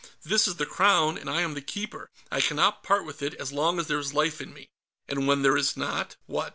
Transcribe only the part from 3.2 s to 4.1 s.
it as long as there